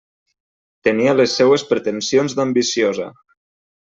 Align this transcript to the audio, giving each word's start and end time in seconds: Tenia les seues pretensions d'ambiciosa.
Tenia 0.87 1.13
les 1.17 1.35
seues 1.41 1.65
pretensions 1.73 2.37
d'ambiciosa. 2.41 3.11